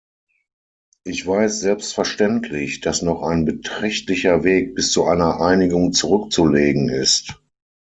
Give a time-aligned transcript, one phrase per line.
[1.03, 7.39] Ich weiß selbstverständlich, dass noch ein beträchtlicher Weg bis zu einer Einigung zurückzulegen ist.